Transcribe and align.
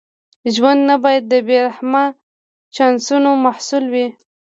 ژوند 0.55 0.79
نه 0.89 0.95
باید 1.03 1.23
د 1.27 1.33
بې 1.47 1.57
رحمه 1.67 2.03
چانسونو 2.75 3.29
محصول 3.45 3.83
وي. 3.93 4.07